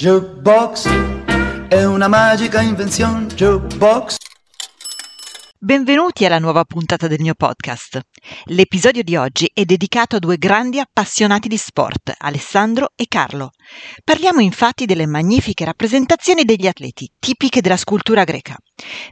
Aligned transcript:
Jukebox 0.00 0.88
è 1.68 1.84
una 1.84 2.08
magica 2.08 2.62
invenzione. 2.62 3.26
Jukebox. 3.26 4.16
Benvenuti 5.58 6.24
alla 6.24 6.38
nuova 6.38 6.64
puntata 6.64 7.06
del 7.06 7.20
mio 7.20 7.34
podcast. 7.34 8.00
L'episodio 8.44 9.02
di 9.02 9.16
oggi 9.16 9.50
è 9.52 9.66
dedicato 9.66 10.16
a 10.16 10.18
due 10.18 10.38
grandi 10.38 10.80
appassionati 10.80 11.48
di 11.48 11.58
sport, 11.58 12.14
Alessandro 12.16 12.92
e 12.96 13.04
Carlo. 13.08 13.50
Parliamo 14.02 14.40
infatti 14.40 14.86
delle 14.86 15.04
magnifiche 15.04 15.66
rappresentazioni 15.66 16.44
degli 16.44 16.66
atleti, 16.66 17.12
tipiche 17.18 17.60
della 17.60 17.76
scultura 17.76 18.24
greca. 18.24 18.56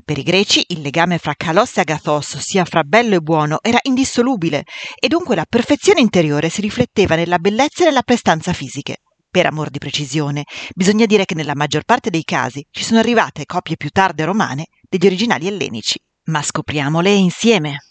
Per 0.03 0.17
i 0.17 0.23
greci 0.23 0.65
il 0.69 0.81
legame 0.81 1.19
fra 1.19 1.35
kalos 1.37 1.77
e 1.77 1.81
agathos, 1.83 2.33
ossia 2.33 2.65
fra 2.65 2.83
bello 2.83 3.17
e 3.17 3.21
buono, 3.21 3.59
era 3.61 3.79
indissolubile 3.83 4.65
e 4.99 5.07
dunque 5.09 5.35
la 5.35 5.45
perfezione 5.47 6.01
interiore 6.01 6.49
si 6.49 6.63
rifletteva 6.63 7.15
nella 7.15 7.39
bellezza 7.39 7.83
e 7.83 7.89
nella 7.89 8.01
prestanza 8.01 8.55
fisiche. 8.55 9.01
Per 9.31 9.47
amor 9.47 9.71
di 9.71 9.79
precisione, 9.79 10.45
bisogna 10.75 11.07
dire 11.07 11.25
che 11.25 11.35
nella 11.35 11.55
maggior 11.55 11.85
parte 11.85 12.11
dei 12.11 12.25
casi 12.25 12.67
ci 12.71 12.85
sono 12.85 12.99
arrivate 12.99 13.47
copie 13.47 13.77
più 13.77 13.91
tarde 13.91 14.25
romane 14.25 14.69
degli 14.89 15.07
originali 15.07 15.47
ellenici 15.47 16.01
ma 16.29 16.43
scopriamole 16.43 17.11
insieme. 17.11 17.83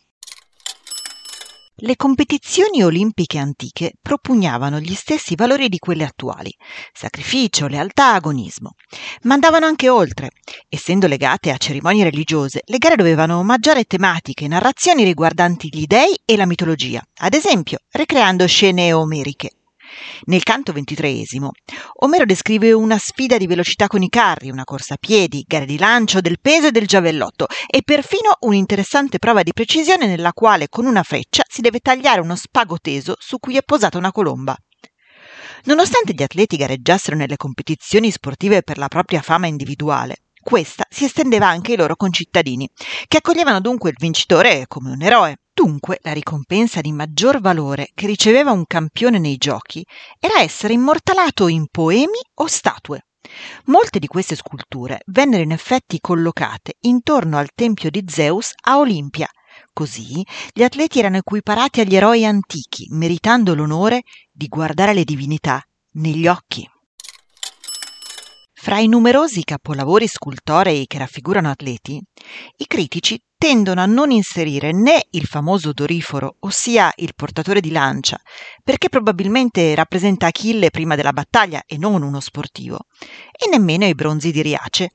Le 1.79 1.95
competizioni 1.95 2.83
olimpiche 2.83 3.37
antiche 3.37 3.93
propugnavano 4.01 4.79
gli 4.79 4.95
stessi 4.95 5.35
valori 5.35 5.69
di 5.69 5.77
quelle 5.77 6.05
attuali, 6.05 6.51
sacrificio, 6.91 7.67
lealtà, 7.67 8.13
agonismo, 8.13 8.71
ma 9.23 9.35
andavano 9.35 9.67
anche 9.67 9.87
oltre. 9.87 10.31
Essendo 10.67 11.05
legate 11.05 11.51
a 11.51 11.57
cerimonie 11.57 12.03
religiose, 12.03 12.61
le 12.65 12.77
gare 12.79 12.95
dovevano 12.95 13.37
omaggiare 13.37 13.83
tematiche 13.83 14.45
e 14.45 14.47
narrazioni 14.47 15.03
riguardanti 15.03 15.69
gli 15.71 15.85
dei 15.85 16.19
e 16.25 16.35
la 16.35 16.47
mitologia, 16.47 17.03
ad 17.19 17.35
esempio 17.35 17.77
ricreando 17.91 18.47
scene 18.47 18.91
omeriche. 18.91 19.56
Nel 20.25 20.43
canto 20.43 20.71
ventitreesimo, 20.71 21.51
Omero 22.01 22.25
descrive 22.25 22.71
una 22.71 22.97
sfida 22.97 23.37
di 23.37 23.47
velocità 23.47 23.87
con 23.87 24.01
i 24.01 24.09
carri, 24.09 24.49
una 24.49 24.63
corsa 24.63 24.95
a 24.95 24.97
piedi, 24.99 25.43
gare 25.47 25.65
di 25.65 25.77
lancio, 25.77 26.21
del 26.21 26.39
peso 26.39 26.67
e 26.67 26.71
del 26.71 26.87
giavellotto 26.87 27.47
e 27.67 27.81
perfino 27.83 28.37
un'interessante 28.41 29.19
prova 29.19 29.43
di 29.43 29.53
precisione 29.53 30.07
nella 30.07 30.33
quale 30.33 30.69
con 30.69 30.85
una 30.85 31.03
freccia 31.03 31.43
si 31.47 31.61
deve 31.61 31.79
tagliare 31.79 32.21
uno 32.21 32.35
spago 32.35 32.77
teso 32.79 33.15
su 33.19 33.39
cui 33.39 33.57
è 33.57 33.63
posata 33.63 33.97
una 33.97 34.11
colomba. 34.11 34.55
Nonostante 35.63 36.13
gli 36.13 36.23
atleti 36.23 36.55
gareggiassero 36.55 37.15
nelle 37.15 37.35
competizioni 37.35 38.11
sportive 38.11 38.61
per 38.61 38.77
la 38.77 38.87
propria 38.87 39.21
fama 39.21 39.47
individuale, 39.47 40.21
questa 40.41 40.85
si 40.89 41.03
estendeva 41.03 41.47
anche 41.47 41.71
ai 41.71 41.77
loro 41.77 41.95
concittadini, 41.95 42.69
che 43.07 43.17
accoglievano 43.17 43.59
dunque 43.59 43.89
il 43.89 43.97
vincitore 43.99 44.65
come 44.67 44.91
un 44.91 45.01
eroe. 45.01 45.39
Dunque 45.57 45.97
la 46.03 46.13
ricompensa 46.13 46.81
di 46.81 46.91
maggior 46.91 47.41
valore 47.41 47.89
che 47.95 48.05
riceveva 48.05 48.51
un 48.51 48.65
campione 48.67 49.17
nei 49.17 49.37
giochi 49.37 49.83
era 50.19 50.39
essere 50.41 50.73
immortalato 50.73 51.47
in 51.47 51.65
poemi 51.71 52.19
o 52.35 52.45
statue. 52.45 53.07
Molte 53.65 53.97
di 53.97 54.05
queste 54.05 54.35
sculture 54.35 54.99
vennero 55.07 55.41
in 55.41 55.51
effetti 55.51 55.99
collocate 55.99 56.75
intorno 56.81 57.39
al 57.39 57.49
tempio 57.55 57.89
di 57.89 58.03
Zeus 58.05 58.51
a 58.65 58.77
Olimpia. 58.77 59.27
Così 59.73 60.23
gli 60.53 60.61
atleti 60.61 60.99
erano 60.99 61.17
equiparati 61.17 61.81
agli 61.81 61.95
eroi 61.95 62.23
antichi, 62.23 62.89
meritando 62.91 63.55
l'onore 63.55 64.03
di 64.31 64.45
guardare 64.45 64.93
le 64.93 65.05
divinità 65.05 65.59
negli 65.93 66.27
occhi. 66.27 66.69
Fra 68.53 68.77
i 68.77 68.87
numerosi 68.87 69.43
capolavori 69.43 70.07
scultorei 70.07 70.85
che 70.85 70.99
raffigurano 70.99 71.49
atleti, 71.49 71.99
i 72.57 72.67
critici 72.67 73.19
tendono 73.37 73.81
a 73.81 73.85
non 73.85 74.11
inserire 74.11 74.71
né 74.71 75.05
il 75.11 75.25
famoso 75.25 75.71
doriforo, 75.71 76.37
ossia 76.39 76.91
il 76.95 77.13
portatore 77.15 77.61
di 77.61 77.71
lancia, 77.71 78.19
perché 78.63 78.89
probabilmente 78.89 79.75
rappresenta 79.75 80.27
Achille 80.27 80.71
prima 80.71 80.95
della 80.95 81.13
battaglia 81.13 81.63
e 81.65 81.77
non 81.77 82.01
uno 82.01 82.19
sportivo, 82.19 82.87
e 83.31 83.47
nemmeno 83.49 83.85
i 83.85 83.93
bronzi 83.93 84.31
di 84.31 84.41
Riace, 84.41 84.91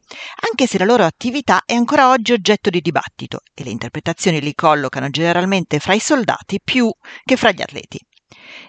anche 0.51 0.67
se 0.67 0.79
la 0.79 0.85
loro 0.85 1.05
attività 1.05 1.63
è 1.65 1.75
ancora 1.75 2.11
oggi 2.11 2.33
oggetto 2.33 2.69
di 2.69 2.81
dibattito 2.81 3.41
e 3.55 3.63
le 3.63 3.71
interpretazioni 3.71 4.41
li 4.41 4.55
collocano 4.55 5.09
generalmente 5.09 5.79
fra 5.79 5.95
i 5.95 6.01
soldati 6.01 6.61
più 6.63 6.91
che 7.25 7.37
fra 7.37 7.53
gli 7.53 7.63
atleti. 7.63 7.99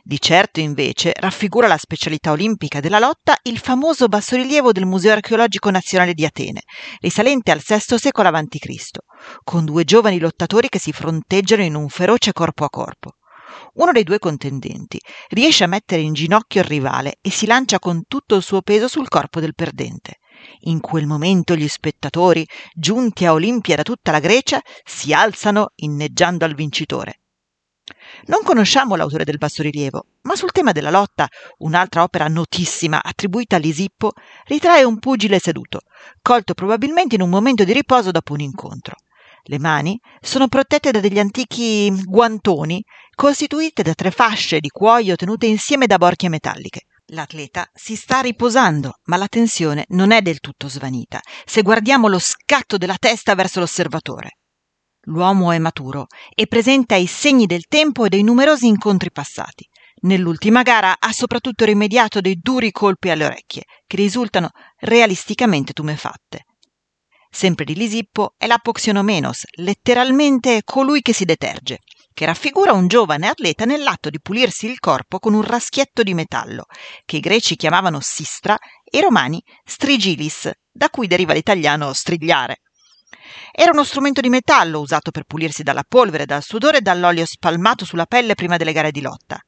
Di 0.05 0.19
certo, 0.19 0.59
invece, 0.59 1.13
raffigura 1.15 1.65
la 1.65 1.77
specialità 1.77 2.31
olimpica 2.31 2.81
della 2.81 2.99
lotta 2.99 3.37
il 3.43 3.57
famoso 3.57 4.09
bassorilievo 4.09 4.73
del 4.73 4.85
Museo 4.85 5.13
archeologico 5.13 5.69
nazionale 5.69 6.13
di 6.13 6.25
Atene, 6.25 6.63
risalente 6.99 7.51
al 7.51 7.63
VI 7.65 7.97
secolo 7.97 8.27
a.C., 8.27 8.97
con 9.45 9.63
due 9.63 9.85
giovani 9.85 10.19
lottatori 10.19 10.67
che 10.67 10.77
si 10.77 10.91
fronteggiano 10.91 11.63
in 11.63 11.75
un 11.75 11.87
feroce 11.87 12.33
corpo 12.33 12.65
a 12.65 12.69
corpo. 12.69 13.11
Uno 13.75 13.93
dei 13.93 14.03
due 14.03 14.19
contendenti 14.19 14.99
riesce 15.29 15.63
a 15.63 15.67
mettere 15.67 16.01
in 16.01 16.11
ginocchio 16.11 16.59
il 16.59 16.67
rivale 16.67 17.19
e 17.21 17.31
si 17.31 17.45
lancia 17.45 17.79
con 17.79 18.03
tutto 18.05 18.35
il 18.35 18.43
suo 18.43 18.61
peso 18.61 18.89
sul 18.89 19.07
corpo 19.07 19.39
del 19.39 19.55
perdente. 19.55 20.17
In 20.63 20.81
quel 20.81 21.07
momento 21.07 21.55
gli 21.55 21.69
spettatori, 21.69 22.45
giunti 22.73 23.25
a 23.25 23.31
Olimpia 23.31 23.77
da 23.77 23.83
tutta 23.83 24.11
la 24.11 24.19
Grecia, 24.19 24.61
si 24.83 25.13
alzano 25.13 25.71
inneggiando 25.75 26.43
al 26.43 26.55
vincitore. 26.55 27.19
Non 28.25 28.41
conosciamo 28.43 28.95
l'autore 28.95 29.25
del 29.25 29.37
bassorilievo, 29.37 30.05
ma 30.21 30.35
sul 30.35 30.51
tema 30.51 30.71
della 30.71 30.89
lotta, 30.89 31.27
un'altra 31.57 32.03
opera 32.03 32.27
notissima 32.27 33.03
attribuita 33.03 33.57
a 33.57 33.59
Lisippo 33.59 34.13
ritrae 34.45 34.83
un 34.83 34.97
pugile 34.99 35.39
seduto, 35.39 35.81
colto 36.21 36.53
probabilmente 36.53 37.15
in 37.15 37.21
un 37.21 37.29
momento 37.29 37.65
di 37.65 37.73
riposo 37.73 38.11
dopo 38.11 38.33
un 38.33 38.39
incontro. 38.39 38.95
Le 39.43 39.59
mani 39.59 39.99
sono 40.21 40.47
protette 40.47 40.91
da 40.91 41.01
degli 41.01 41.19
antichi 41.19 41.91
guantoni 42.05 42.81
costituite 43.13 43.83
da 43.83 43.93
tre 43.93 44.09
fasce 44.09 44.61
di 44.61 44.69
cuoio 44.69 45.17
tenute 45.17 45.45
insieme 45.45 45.85
da 45.85 45.97
borchie 45.97 46.29
metalliche. 46.29 46.83
L'atleta 47.07 47.69
si 47.73 47.97
sta 47.97 48.21
riposando, 48.21 48.99
ma 49.07 49.17
la 49.17 49.27
tensione 49.27 49.83
non 49.89 50.11
è 50.11 50.21
del 50.21 50.39
tutto 50.39 50.69
svanita 50.69 51.19
se 51.45 51.61
guardiamo 51.61 52.07
lo 52.07 52.19
scatto 52.19 52.77
della 52.77 52.95
testa 52.97 53.35
verso 53.35 53.59
l'osservatore. 53.59 54.37
L'uomo 55.07 55.51
è 55.51 55.57
maturo 55.57 56.07
e 56.33 56.47
presenta 56.47 56.95
i 56.95 57.07
segni 57.07 57.45
del 57.45 57.65
tempo 57.67 58.05
e 58.05 58.09
dei 58.09 58.23
numerosi 58.23 58.67
incontri 58.67 59.11
passati. 59.11 59.67
Nell'ultima 60.03 60.61
gara 60.63 60.95
ha 60.97 61.11
soprattutto 61.11 61.65
rimediato 61.65 62.21
dei 62.21 62.37
duri 62.41 62.71
colpi 62.71 63.09
alle 63.09 63.25
orecchie, 63.25 63.63
che 63.85 63.95
risultano 63.97 64.51
realisticamente 64.79 65.73
tumefatte. 65.73 66.45
Sempre 67.29 67.65
di 67.65 67.73
Lisippo 67.73 68.35
è 68.37 68.45
l'Apoxionomenos, 68.47 69.45
letteralmente 69.57 70.61
colui 70.63 71.01
che 71.01 71.13
si 71.13 71.25
deterge, 71.25 71.79
che 72.13 72.25
raffigura 72.25 72.73
un 72.73 72.87
giovane 72.87 73.27
atleta 73.27 73.65
nell'atto 73.65 74.09
di 74.09 74.21
pulirsi 74.21 74.67
il 74.67 74.79
corpo 74.79 75.19
con 75.19 75.33
un 75.33 75.41
raschietto 75.41 76.03
di 76.03 76.13
metallo, 76.13 76.65
che 77.05 77.17
i 77.17 77.21
greci 77.21 77.55
chiamavano 77.55 77.99
sistra 78.01 78.57
e 78.83 78.99
i 78.99 79.01
romani 79.01 79.43
strigilis, 79.65 80.49
da 80.71 80.89
cui 80.89 81.07
deriva 81.07 81.33
l'italiano 81.33 81.91
strigliare. 81.91 82.62
Era 83.51 83.71
uno 83.71 83.83
strumento 83.83 84.21
di 84.21 84.29
metallo 84.29 84.79
usato 84.79 85.11
per 85.11 85.23
pulirsi 85.23 85.63
dalla 85.63 85.83
polvere, 85.87 86.25
dal 86.25 86.43
sudore 86.43 86.77
e 86.77 86.81
dall'olio 86.81 87.25
spalmato 87.25 87.85
sulla 87.85 88.05
pelle 88.05 88.35
prima 88.35 88.57
delle 88.57 88.73
gare 88.73 88.91
di 88.91 89.01
lotta. 89.01 89.39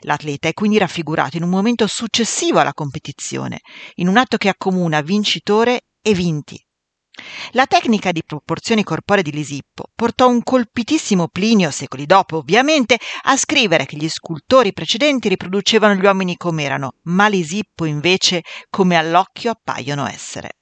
L'atleta 0.00 0.48
è 0.48 0.52
quindi 0.52 0.78
raffigurato 0.78 1.36
in 1.36 1.44
un 1.44 1.50
momento 1.50 1.86
successivo 1.86 2.58
alla 2.58 2.74
competizione, 2.74 3.60
in 3.94 4.08
un 4.08 4.16
atto 4.16 4.36
che 4.36 4.48
accomuna 4.48 5.00
vincitore 5.00 5.82
e 6.02 6.14
vinti. 6.14 6.62
La 7.52 7.66
tecnica 7.66 8.10
di 8.10 8.24
proporzioni 8.24 8.82
corporee 8.82 9.22
di 9.22 9.30
Lisippo 9.30 9.84
portò 9.94 10.28
un 10.28 10.42
colpitissimo 10.42 11.28
Plinio, 11.28 11.70
secoli 11.70 12.06
dopo 12.06 12.38
ovviamente, 12.38 12.98
a 13.22 13.36
scrivere 13.36 13.86
che 13.86 13.96
gli 13.96 14.08
scultori 14.08 14.72
precedenti 14.72 15.28
riproducevano 15.28 15.94
gli 15.94 16.04
uomini 16.04 16.36
come 16.36 16.64
erano, 16.64 16.94
ma 17.04 17.28
Lisippo 17.28 17.84
invece 17.84 18.42
come 18.68 18.96
all'occhio 18.96 19.52
appaiono 19.52 20.08
essere. 20.08 20.56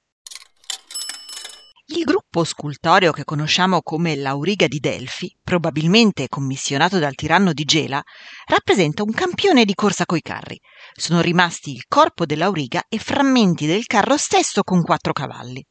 Il 1.87 2.05
gruppo 2.05 2.45
scultoreo 2.45 3.11
che 3.11 3.25
conosciamo 3.25 3.81
come 3.81 4.15
l'Auriga 4.15 4.67
di 4.67 4.79
Delfi, 4.79 5.37
probabilmente 5.43 6.29
commissionato 6.29 6.97
dal 6.97 7.13
tiranno 7.13 7.51
di 7.51 7.65
Gela, 7.65 8.01
rappresenta 8.45 9.03
un 9.03 9.11
campione 9.11 9.65
di 9.65 9.73
corsa 9.73 10.05
coi 10.05 10.21
carri. 10.21 10.57
Sono 10.93 11.19
rimasti 11.19 11.73
il 11.73 11.83
corpo 11.85 12.25
dell'Auriga 12.25 12.83
e 12.87 12.99
frammenti 12.99 13.65
del 13.65 13.85
carro 13.85 14.15
stesso 14.15 14.63
con 14.63 14.81
quattro 14.81 15.11
cavalli. 15.11 15.61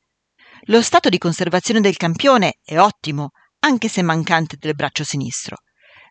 Lo 0.67 0.83
stato 0.83 1.09
di 1.09 1.17
conservazione 1.17 1.81
del 1.81 1.97
campione 1.97 2.59
è 2.63 2.79
ottimo, 2.79 3.31
anche 3.61 3.89
se 3.89 4.03
mancante 4.03 4.57
del 4.59 4.75
braccio 4.75 5.05
sinistro. 5.05 5.57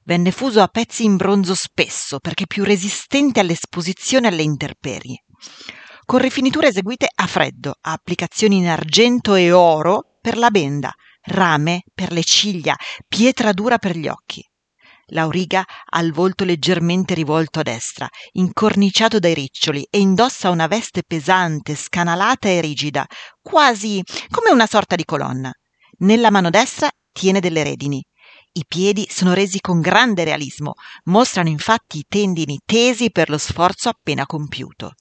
Venne 0.03 0.31
fuso 0.31 0.61
a 0.61 0.67
pezzi 0.67 1.03
in 1.03 1.15
bronzo 1.15 1.53
spesso 1.53 2.17
perché 2.17 2.47
più 2.47 2.63
resistente 2.63 3.39
all'esposizione 3.39 4.29
alle 4.29 4.41
intemperie 4.41 5.25
con 6.11 6.19
rifiniture 6.19 6.67
eseguite 6.67 7.09
a 7.09 7.25
freddo, 7.25 7.73
applicazioni 7.79 8.57
in 8.57 8.67
argento 8.67 9.35
e 9.35 9.53
oro 9.53 10.17
per 10.19 10.35
la 10.35 10.49
benda, 10.49 10.93
rame 11.21 11.83
per 11.93 12.11
le 12.11 12.21
ciglia, 12.21 12.75
pietra 13.07 13.53
dura 13.53 13.77
per 13.77 13.95
gli 13.95 14.09
occhi. 14.09 14.45
L'auriga 15.13 15.63
ha 15.85 16.01
il 16.01 16.11
volto 16.11 16.43
leggermente 16.43 17.13
rivolto 17.13 17.61
a 17.61 17.63
destra, 17.63 18.09
incorniciato 18.33 19.19
dai 19.19 19.33
riccioli, 19.33 19.87
e 19.89 19.99
indossa 19.99 20.49
una 20.49 20.67
veste 20.67 21.03
pesante, 21.07 21.75
scanalata 21.75 22.49
e 22.49 22.59
rigida, 22.59 23.05
quasi 23.41 24.03
come 24.29 24.51
una 24.51 24.67
sorta 24.67 24.97
di 24.97 25.05
colonna. 25.05 25.49
Nella 25.99 26.29
mano 26.29 26.49
destra 26.49 26.89
tiene 27.09 27.39
delle 27.39 27.63
redini. 27.63 28.03
I 28.51 28.65
piedi 28.67 29.07
sono 29.09 29.33
resi 29.33 29.61
con 29.61 29.79
grande 29.79 30.25
realismo, 30.25 30.73
mostrano 31.05 31.47
infatti 31.47 31.99
i 31.99 32.05
tendini 32.05 32.59
tesi 32.65 33.11
per 33.11 33.29
lo 33.29 33.37
sforzo 33.37 33.87
appena 33.87 34.25
compiuto. 34.25 34.91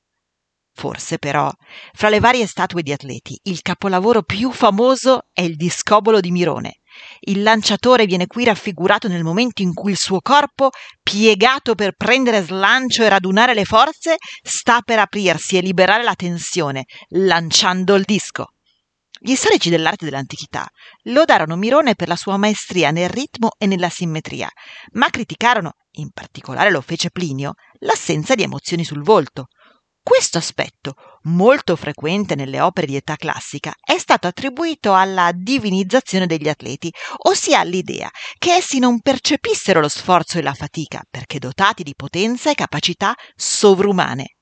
Forse 0.72 1.18
però, 1.18 1.50
fra 1.92 2.08
le 2.08 2.20
varie 2.20 2.46
statue 2.46 2.82
di 2.82 2.92
atleti, 2.92 3.38
il 3.44 3.60
capolavoro 3.60 4.22
più 4.22 4.50
famoso 4.50 5.26
è 5.32 5.42
il 5.42 5.56
discobolo 5.56 6.20
di 6.20 6.30
Mirone. 6.30 6.80
Il 7.20 7.42
lanciatore 7.42 8.06
viene 8.06 8.26
qui 8.26 8.44
raffigurato 8.44 9.08
nel 9.08 9.22
momento 9.22 9.62
in 9.62 9.74
cui 9.74 9.92
il 9.92 9.98
suo 9.98 10.20
corpo, 10.20 10.70
piegato 11.02 11.74
per 11.74 11.94
prendere 11.96 12.42
slancio 12.42 13.02
e 13.02 13.08
radunare 13.08 13.54
le 13.54 13.64
forze, 13.64 14.16
sta 14.42 14.80
per 14.80 14.98
aprirsi 14.98 15.56
e 15.56 15.60
liberare 15.60 16.02
la 16.02 16.14
tensione, 16.14 16.84
lanciando 17.10 17.94
il 17.94 18.04
disco. 18.04 18.46
Gli 19.22 19.34
storici 19.34 19.68
dell'arte 19.68 20.06
dell'antichità 20.06 20.66
lodarono 21.02 21.54
Mirone 21.54 21.94
per 21.94 22.08
la 22.08 22.16
sua 22.16 22.38
maestria 22.38 22.90
nel 22.90 23.10
ritmo 23.10 23.50
e 23.58 23.66
nella 23.66 23.90
simmetria, 23.90 24.48
ma 24.92 25.10
criticarono, 25.10 25.72
in 25.96 26.10
particolare 26.10 26.70
lo 26.70 26.80
fece 26.80 27.10
Plinio, 27.10 27.52
l'assenza 27.80 28.34
di 28.34 28.44
emozioni 28.44 28.82
sul 28.82 29.02
volto. 29.02 29.48
Questo 30.10 30.38
aspetto, 30.38 30.96
molto 31.22 31.76
frequente 31.76 32.34
nelle 32.34 32.60
opere 32.60 32.88
di 32.88 32.96
età 32.96 33.14
classica, 33.14 33.72
è 33.80 33.96
stato 33.96 34.26
attribuito 34.26 34.92
alla 34.92 35.30
divinizzazione 35.32 36.26
degli 36.26 36.48
atleti, 36.48 36.92
ossia 37.28 37.60
all'idea 37.60 38.10
che 38.36 38.54
essi 38.54 38.80
non 38.80 39.00
percepissero 39.02 39.78
lo 39.78 39.88
sforzo 39.88 40.38
e 40.38 40.42
la 40.42 40.52
fatica 40.52 41.04
perché 41.08 41.38
dotati 41.38 41.84
di 41.84 41.94
potenza 41.94 42.50
e 42.50 42.54
capacità 42.54 43.14
sovrumane. 43.36 44.38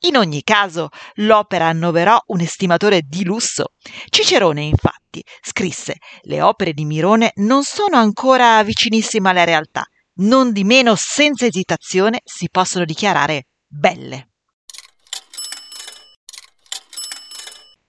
In 0.00 0.16
ogni 0.16 0.42
caso, 0.42 0.88
l'opera 1.14 1.68
annoverò 1.68 2.18
un 2.26 2.40
estimatore 2.40 3.02
di 3.02 3.22
lusso. 3.22 3.74
Cicerone, 4.08 4.62
infatti, 4.62 5.24
scrisse: 5.40 5.98
Le 6.22 6.42
opere 6.42 6.72
di 6.72 6.84
Mirone 6.84 7.30
non 7.36 7.62
sono 7.62 7.96
ancora 7.96 8.60
vicinissime 8.64 9.30
alla 9.30 9.44
realtà, 9.44 9.84
non 10.14 10.50
di 10.50 10.64
meno 10.64 10.96
senza 10.96 11.46
esitazione 11.46 12.22
si 12.24 12.48
possono 12.50 12.84
dichiarare 12.84 13.46
belle. 13.68 14.26